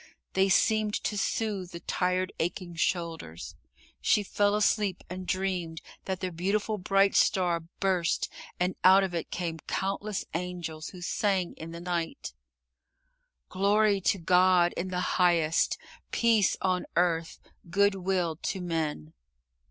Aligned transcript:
They 0.33 0.49
seemed 0.49 0.95
to 1.03 1.15
soothe 1.15 1.69
the 1.69 1.79
tired 1.79 2.33
aching 2.39 2.73
shoulders. 2.73 3.53
She 4.01 4.23
fell 4.23 4.55
asleep 4.55 5.03
and 5.11 5.27
dreamed 5.27 5.79
that 6.05 6.21
the 6.21 6.31
beautiful, 6.31 6.79
bright 6.79 7.15
star 7.15 7.59
burst 7.79 8.27
and 8.59 8.75
out 8.83 9.03
of 9.03 9.13
it 9.13 9.29
came 9.29 9.59
countless 9.67 10.25
angels, 10.33 10.87
who 10.89 11.01
sang 11.03 11.53
in 11.53 11.69
the 11.69 11.79
night: 11.79 12.33
"Glory 13.49 14.01
to 14.01 14.17
God 14.17 14.73
in 14.75 14.87
the 14.87 15.19
highest, 15.21 15.77
peace 16.09 16.57
on 16.63 16.87
earth, 16.95 17.39
good 17.69 17.93
will 17.93 18.37
to 18.37 18.59
men." 18.59 19.13